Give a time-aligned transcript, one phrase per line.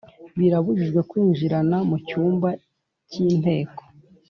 [0.39, 2.49] Birabujijwe kwinjirana mu cyumba
[3.09, 3.81] cy Inteko